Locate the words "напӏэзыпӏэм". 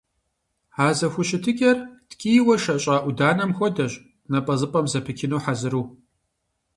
4.31-4.85